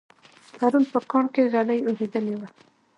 [0.57, 2.47] پرون په کاڼ کې ږلۍ اورېدلې وه